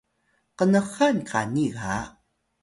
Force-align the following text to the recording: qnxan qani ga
qnxan 0.57 1.17
qani 1.29 1.65
ga 1.77 1.97